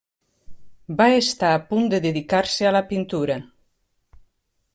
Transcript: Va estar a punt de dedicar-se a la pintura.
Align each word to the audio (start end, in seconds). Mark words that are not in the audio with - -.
Va 1.01 1.07
estar 1.17 1.51
a 1.57 1.61
punt 1.73 1.85
de 1.93 2.01
dedicar-se 2.07 2.71
a 2.71 2.75
la 2.79 2.85
pintura. 2.93 3.37